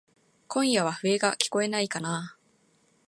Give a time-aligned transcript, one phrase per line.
[0.47, 2.41] 今夜は笛がきこえないかなぁ。